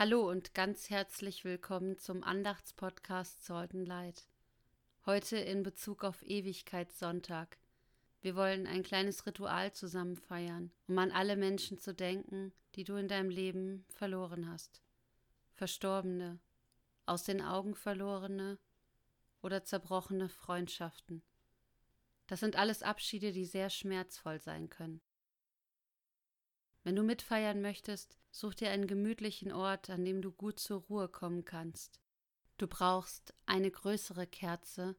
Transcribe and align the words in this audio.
Hallo 0.00 0.30
und 0.30 0.54
ganz 0.54 0.90
herzlich 0.90 1.44
willkommen 1.44 1.98
zum 1.98 2.22
Andachtspodcast 2.22 3.44
Sortenleid. 3.44 4.28
Heute 5.06 5.38
in 5.38 5.64
Bezug 5.64 6.04
auf 6.04 6.22
Ewigkeitssonntag. 6.22 7.58
Wir 8.20 8.36
wollen 8.36 8.68
ein 8.68 8.84
kleines 8.84 9.26
Ritual 9.26 9.72
zusammen 9.72 10.14
feiern, 10.14 10.70
um 10.86 10.96
an 10.98 11.10
alle 11.10 11.34
Menschen 11.34 11.80
zu 11.80 11.92
denken, 11.92 12.52
die 12.76 12.84
du 12.84 12.94
in 12.94 13.08
deinem 13.08 13.28
Leben 13.28 13.86
verloren 13.88 14.48
hast. 14.48 14.82
Verstorbene, 15.54 16.38
aus 17.04 17.24
den 17.24 17.42
Augen 17.42 17.74
verlorene 17.74 18.60
oder 19.42 19.64
zerbrochene 19.64 20.28
Freundschaften. 20.28 21.24
Das 22.28 22.38
sind 22.38 22.54
alles 22.54 22.84
Abschiede, 22.84 23.32
die 23.32 23.46
sehr 23.46 23.68
schmerzvoll 23.68 24.38
sein 24.38 24.68
können. 24.68 25.00
Wenn 26.88 26.96
du 26.96 27.02
mitfeiern 27.02 27.60
möchtest, 27.60 28.16
such 28.30 28.54
dir 28.54 28.70
einen 28.70 28.86
gemütlichen 28.86 29.52
Ort, 29.52 29.90
an 29.90 30.06
dem 30.06 30.22
du 30.22 30.32
gut 30.32 30.58
zur 30.58 30.80
Ruhe 30.84 31.06
kommen 31.06 31.44
kannst. 31.44 32.00
Du 32.56 32.66
brauchst 32.66 33.34
eine 33.44 33.70
größere 33.70 34.26
Kerze 34.26 34.96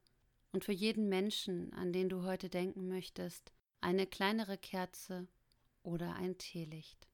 und 0.51 0.63
für 0.63 0.71
jeden 0.71 1.09
Menschen, 1.09 1.73
an 1.73 1.91
den 1.91 2.07
du 2.07 2.21
heute 2.21 2.47
denken 2.47 2.87
möchtest, 2.87 3.53
eine 3.81 4.05
kleinere 4.05 4.59
Kerze 4.59 5.27
oder 5.81 6.13
ein 6.13 6.37
Teelicht. 6.37 7.07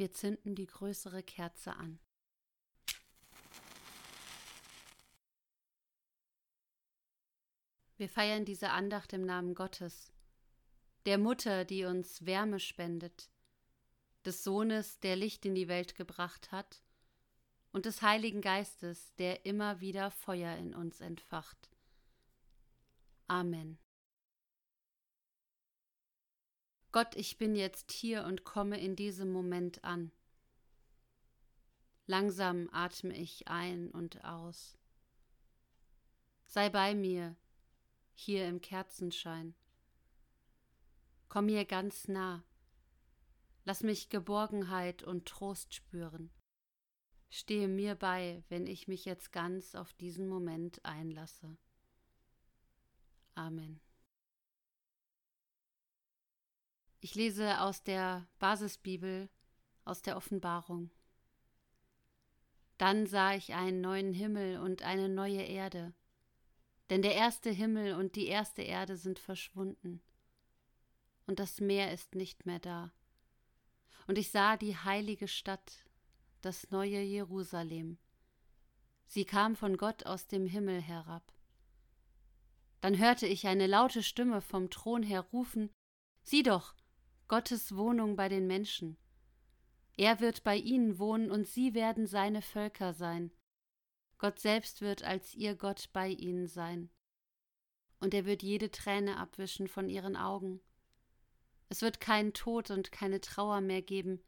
Wir 0.00 0.12
zünden 0.12 0.54
die 0.54 0.66
größere 0.66 1.22
Kerze 1.22 1.76
an. 1.76 1.98
Wir 7.98 8.08
feiern 8.08 8.46
diese 8.46 8.70
Andacht 8.70 9.12
im 9.12 9.26
Namen 9.26 9.54
Gottes, 9.54 10.10
der 11.04 11.18
Mutter, 11.18 11.66
die 11.66 11.84
uns 11.84 12.24
Wärme 12.24 12.60
spendet, 12.60 13.28
des 14.24 14.42
Sohnes, 14.42 15.00
der 15.00 15.16
Licht 15.16 15.44
in 15.44 15.54
die 15.54 15.68
Welt 15.68 15.94
gebracht 15.96 16.50
hat, 16.50 16.82
und 17.70 17.84
des 17.84 18.00
Heiligen 18.00 18.40
Geistes, 18.40 19.14
der 19.16 19.44
immer 19.44 19.82
wieder 19.82 20.10
Feuer 20.10 20.56
in 20.56 20.74
uns 20.74 21.02
entfacht. 21.02 21.68
Amen. 23.26 23.78
Gott, 26.92 27.14
ich 27.14 27.38
bin 27.38 27.54
jetzt 27.54 27.92
hier 27.92 28.24
und 28.24 28.44
komme 28.44 28.80
in 28.80 28.96
diesem 28.96 29.30
Moment 29.30 29.84
an. 29.84 30.10
Langsam 32.06 32.68
atme 32.72 33.16
ich 33.16 33.46
ein 33.46 33.90
und 33.90 34.24
aus. 34.24 34.76
Sei 36.46 36.68
bei 36.68 36.96
mir, 36.96 37.36
hier 38.12 38.48
im 38.48 38.60
Kerzenschein. 38.60 39.54
Komm 41.28 41.46
mir 41.46 41.64
ganz 41.64 42.08
nah. 42.08 42.42
Lass 43.64 43.84
mich 43.84 44.08
Geborgenheit 44.08 45.04
und 45.04 45.26
Trost 45.26 45.74
spüren. 45.74 46.32
Stehe 47.28 47.68
mir 47.68 47.94
bei, 47.94 48.42
wenn 48.48 48.66
ich 48.66 48.88
mich 48.88 49.04
jetzt 49.04 49.30
ganz 49.30 49.76
auf 49.76 49.92
diesen 49.92 50.26
Moment 50.26 50.84
einlasse. 50.84 51.56
Amen. 53.36 53.80
Ich 57.00 57.14
lese 57.14 57.60
aus 57.60 57.82
der 57.82 58.26
Basisbibel, 58.38 59.30
aus 59.84 60.02
der 60.02 60.16
Offenbarung. 60.16 60.90
Dann 62.76 63.06
sah 63.06 63.34
ich 63.34 63.54
einen 63.54 63.80
neuen 63.80 64.12
Himmel 64.12 64.58
und 64.58 64.82
eine 64.82 65.08
neue 65.08 65.42
Erde, 65.42 65.94
denn 66.90 67.02
der 67.02 67.14
erste 67.14 67.50
Himmel 67.50 67.94
und 67.94 68.16
die 68.16 68.26
erste 68.26 68.62
Erde 68.62 68.96
sind 68.96 69.18
verschwunden, 69.18 70.02
und 71.26 71.38
das 71.38 71.60
Meer 71.60 71.92
ist 71.92 72.14
nicht 72.14 72.46
mehr 72.46 72.58
da. 72.58 72.92
Und 74.06 74.18
ich 74.18 74.30
sah 74.30 74.56
die 74.56 74.76
heilige 74.76 75.28
Stadt, 75.28 75.84
das 76.40 76.70
neue 76.70 77.00
Jerusalem. 77.00 77.98
Sie 79.06 79.24
kam 79.24 79.56
von 79.56 79.76
Gott 79.76 80.04
aus 80.06 80.26
dem 80.26 80.46
Himmel 80.46 80.80
herab. 80.80 81.32
Dann 82.80 82.98
hörte 82.98 83.26
ich 83.26 83.46
eine 83.46 83.66
laute 83.66 84.02
Stimme 84.02 84.40
vom 84.40 84.70
Thron 84.70 85.02
her 85.02 85.20
rufen 85.20 85.70
Sieh 86.22 86.42
doch, 86.42 86.74
Gottes 87.30 87.76
Wohnung 87.76 88.16
bei 88.16 88.28
den 88.28 88.48
Menschen. 88.48 88.96
Er 89.96 90.18
wird 90.18 90.42
bei 90.42 90.56
ihnen 90.56 90.98
wohnen 90.98 91.30
und 91.30 91.46
sie 91.46 91.74
werden 91.74 92.08
seine 92.08 92.42
Völker 92.42 92.92
sein. 92.92 93.30
Gott 94.18 94.40
selbst 94.40 94.80
wird 94.80 95.04
als 95.04 95.32
ihr 95.36 95.54
Gott 95.54 95.90
bei 95.92 96.08
ihnen 96.08 96.48
sein. 96.48 96.90
Und 98.00 98.14
er 98.14 98.24
wird 98.24 98.42
jede 98.42 98.72
Träne 98.72 99.16
abwischen 99.16 99.68
von 99.68 99.88
ihren 99.88 100.16
Augen. 100.16 100.60
Es 101.68 101.82
wird 101.82 102.00
keinen 102.00 102.32
Tod 102.32 102.72
und 102.72 102.90
keine 102.90 103.20
Trauer 103.20 103.60
mehr 103.60 103.80
geben, 103.80 104.20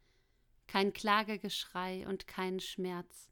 kein 0.67 0.93
Klagegeschrei 0.93 2.07
und 2.07 2.25
keinen 2.25 2.61
Schmerz. 2.61 3.29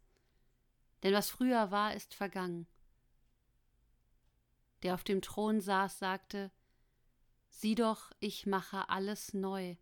Denn 1.02 1.14
was 1.14 1.30
früher 1.30 1.72
war, 1.72 1.96
ist 1.96 2.14
vergangen. 2.14 2.68
Der 4.84 4.96
auf 4.96 5.06
dem 5.06 5.22
Thron 5.22 5.62
saß, 5.62 5.98
sagte, 5.98 6.52
Sieh 7.52 7.76
doch, 7.76 8.12
ich 8.20 8.48
mache 8.48 8.90
alles 8.90 9.34
neu. 9.34 9.76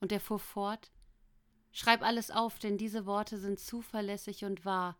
Und 0.00 0.10
er 0.12 0.20
fuhr 0.20 0.38
fort 0.38 0.90
Schreib 1.70 2.02
alles 2.02 2.30
auf, 2.30 2.58
denn 2.58 2.78
diese 2.78 3.06
Worte 3.06 3.38
sind 3.38 3.60
zuverlässig 3.60 4.44
und 4.44 4.64
wahr. 4.64 4.98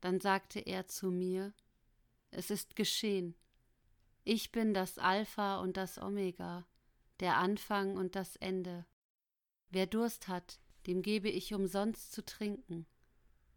Dann 0.00 0.20
sagte 0.20 0.60
er 0.60 0.86
zu 0.88 1.10
mir 1.10 1.54
Es 2.30 2.50
ist 2.50 2.76
geschehen. 2.76 3.34
Ich 4.24 4.52
bin 4.52 4.74
das 4.74 4.98
Alpha 4.98 5.60
und 5.60 5.76
das 5.76 5.98
Omega, 5.98 6.66
der 7.20 7.36
Anfang 7.38 7.96
und 7.96 8.16
das 8.16 8.36
Ende. 8.36 8.84
Wer 9.70 9.86
Durst 9.86 10.28
hat, 10.28 10.60
dem 10.86 11.02
gebe 11.02 11.28
ich 11.28 11.54
umsonst 11.54 12.12
zu 12.12 12.24
trinken. 12.24 12.86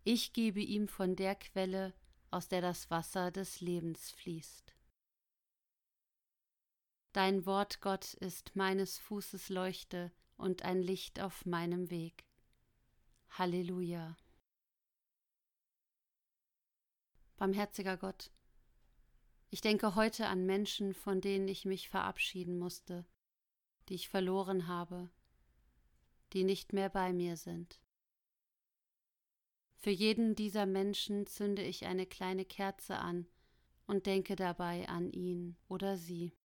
Ich 0.03 0.33
gebe 0.33 0.61
ihm 0.61 0.87
von 0.87 1.15
der 1.15 1.35
Quelle, 1.35 1.93
aus 2.31 2.47
der 2.47 2.61
das 2.61 2.89
Wasser 2.89 3.31
des 3.31 3.59
Lebens 3.61 4.11
fließt. 4.11 4.76
Dein 7.17 7.47
Wort, 7.47 7.81
Gott, 7.81 8.13
ist 8.13 8.55
meines 8.55 8.99
Fußes 8.99 9.49
Leuchte 9.49 10.11
und 10.35 10.61
ein 10.61 10.83
Licht 10.83 11.19
auf 11.19 11.47
meinem 11.47 11.89
Weg. 11.89 12.27
Halleluja. 13.29 14.15
Barmherziger 17.37 17.97
Gott, 17.97 18.29
ich 19.49 19.61
denke 19.61 19.95
heute 19.95 20.27
an 20.27 20.45
Menschen, 20.45 20.93
von 20.93 21.19
denen 21.19 21.47
ich 21.47 21.65
mich 21.65 21.89
verabschieden 21.89 22.59
musste, 22.59 23.03
die 23.89 23.95
ich 23.95 24.09
verloren 24.09 24.67
habe, 24.67 25.09
die 26.33 26.43
nicht 26.43 26.71
mehr 26.71 26.89
bei 26.89 27.13
mir 27.13 27.35
sind. 27.35 27.81
Für 29.73 29.89
jeden 29.89 30.35
dieser 30.35 30.67
Menschen 30.67 31.25
zünde 31.25 31.63
ich 31.63 31.87
eine 31.87 32.05
kleine 32.05 32.45
Kerze 32.45 32.99
an 32.99 33.25
und 33.87 34.05
denke 34.05 34.35
dabei 34.35 34.87
an 34.87 35.09
ihn 35.09 35.57
oder 35.67 35.97
sie. 35.97 36.37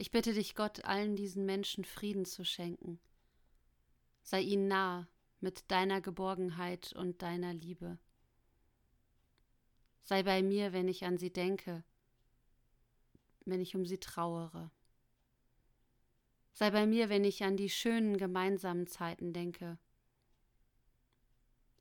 Ich 0.00 0.12
bitte 0.12 0.32
dich, 0.32 0.54
Gott, 0.54 0.84
allen 0.84 1.16
diesen 1.16 1.44
Menschen 1.44 1.84
Frieden 1.84 2.24
zu 2.24 2.44
schenken. 2.44 3.00
Sei 4.22 4.40
ihnen 4.42 4.68
nah 4.68 5.08
mit 5.40 5.68
deiner 5.72 6.00
Geborgenheit 6.00 6.92
und 6.92 7.20
deiner 7.20 7.52
Liebe. 7.52 7.98
Sei 10.04 10.22
bei 10.22 10.40
mir, 10.40 10.72
wenn 10.72 10.86
ich 10.86 11.04
an 11.04 11.18
sie 11.18 11.32
denke, 11.32 11.82
wenn 13.44 13.60
ich 13.60 13.74
um 13.74 13.84
sie 13.84 13.98
trauere. 13.98 14.70
Sei 16.52 16.70
bei 16.70 16.86
mir, 16.86 17.08
wenn 17.08 17.24
ich 17.24 17.42
an 17.42 17.56
die 17.56 17.68
schönen 17.68 18.18
gemeinsamen 18.18 18.86
Zeiten 18.86 19.32
denke. 19.32 19.80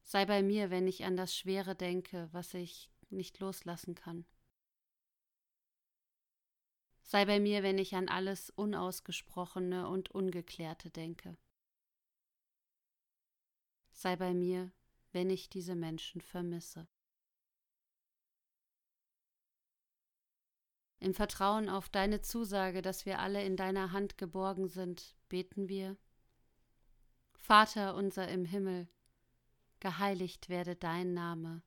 Sei 0.01 0.25
bei 0.25 0.41
mir, 0.41 0.71
wenn 0.71 0.87
ich 0.87 1.05
an 1.05 1.17
das 1.17 1.35
Schwere 1.37 1.75
denke, 1.75 2.29
was 2.31 2.55
ich 2.55 2.89
nicht 3.11 3.39
loslassen 3.39 3.93
kann. 3.93 4.25
Sei 7.09 7.23
bei 7.23 7.39
mir, 7.39 7.63
wenn 7.63 7.77
ich 7.77 7.95
an 7.95 8.09
alles 8.09 8.49
Unausgesprochene 8.49 9.87
und 9.87 10.11
Ungeklärte 10.11 10.89
denke. 10.89 11.37
Sei 13.93 14.17
bei 14.17 14.33
mir, 14.33 14.73
wenn 15.13 15.29
ich 15.29 15.49
diese 15.49 15.73
Menschen 15.73 16.19
vermisse. 16.19 16.85
Im 20.99 21.13
Vertrauen 21.13 21.69
auf 21.69 21.87
deine 21.87 22.19
Zusage, 22.19 22.81
dass 22.81 23.05
wir 23.05 23.19
alle 23.19 23.41
in 23.41 23.55
deiner 23.55 23.93
Hand 23.93 24.17
geborgen 24.17 24.67
sind, 24.67 25.15
beten 25.29 25.69
wir. 25.69 25.95
Vater 27.35 27.95
unser 27.95 28.27
im 28.27 28.43
Himmel, 28.43 28.89
geheiligt 29.79 30.49
werde 30.49 30.75
dein 30.75 31.13
Name, 31.13 31.63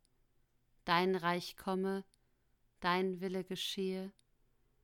dein 0.85 1.17
Reich 1.17 1.57
komme, 1.57 2.05
dein 2.81 3.23
Wille 3.23 3.43
geschehe, 3.43 4.13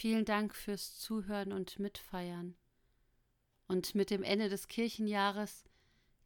Vielen 0.00 0.24
Dank 0.24 0.54
fürs 0.54 0.96
Zuhören 0.96 1.52
und 1.52 1.80
Mitfeiern. 1.80 2.54
Und 3.66 3.96
mit 3.96 4.10
dem 4.10 4.22
Ende 4.22 4.48
des 4.48 4.68
Kirchenjahres 4.68 5.64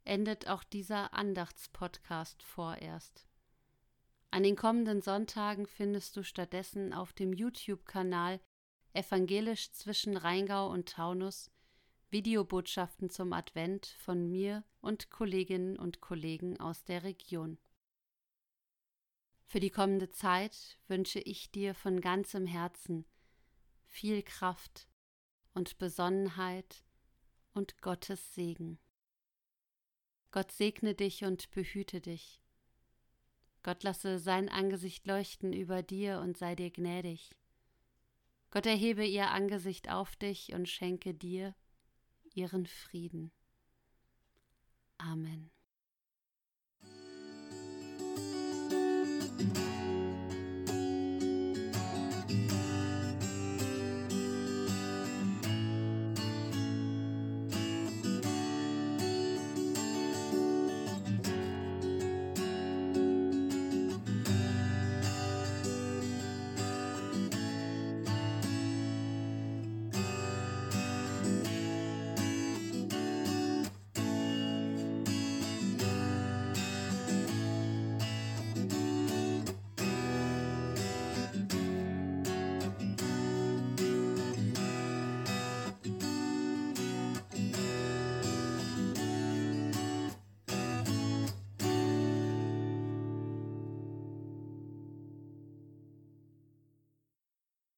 endet 0.05 0.47
auch 0.47 0.63
dieser 0.63 1.15
Andachtspodcast 1.15 2.43
vorerst. 2.43 3.27
An 4.31 4.43
den 4.43 4.57
kommenden 4.57 5.01
Sonntagen 5.01 5.67
findest 5.67 6.19
du 6.19 6.23
stattdessen 6.23 6.93
auf 6.93 7.15
dem 7.15 7.33
YouTube-Kanal 7.33 8.41
Evangelisch 8.93 9.73
zwischen 9.73 10.19
Rheingau 10.19 10.71
und 10.71 10.91
Taunus 10.91 11.51
Videobotschaften 12.11 13.09
zum 13.09 13.33
Advent 13.33 13.87
von 13.87 14.29
mir 14.29 14.65
und 14.83 15.09
Kolleginnen 15.09 15.79
und 15.79 16.03
Kollegen 16.03 16.61
aus 16.61 16.85
der 16.85 17.05
Region. 17.05 17.57
Für 19.47 19.61
die 19.61 19.71
kommende 19.71 20.11
Zeit 20.11 20.79
wünsche 20.89 21.21
ich 21.21 21.51
dir 21.51 21.75
von 21.75 22.03
ganzem 22.03 22.45
Herzen 22.45 23.07
viel 23.93 24.23
Kraft 24.23 24.89
und 25.53 25.79
Besonnenheit 25.79 26.83
und 27.53 27.83
Gottes 27.83 28.35
Segen. 28.35 28.79
Gott 30.31 30.51
segne 30.51 30.95
dich 30.95 31.25
und 31.25 31.51
behüte 31.51 32.01
dich. 32.01 32.41
Gott 33.63 33.83
lasse 33.83 34.19
sein 34.19 34.49
Angesicht 34.49 35.07
leuchten 35.07 35.53
über 35.53 35.83
dir 35.83 36.21
und 36.21 36.39
sei 36.39 36.57
dir 36.57 36.71
gnädig. 36.71 37.37
Gott 38.51 38.65
erhebe 38.67 39.05
ihr 39.05 39.31
Angesicht 39.31 39.91
auf 39.91 40.17
dich 40.17 40.55
und 40.55 40.69
schenke 40.69 41.13
dir 41.15 41.55
ihren 42.35 42.67
Frieden. 42.67 43.31
Amen. 44.97 45.52